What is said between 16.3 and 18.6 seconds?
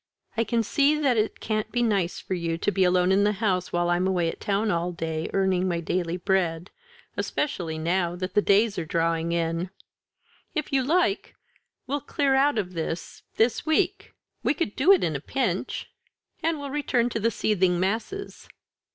and we'll return to the seething masses."